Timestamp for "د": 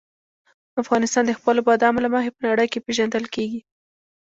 1.25-1.31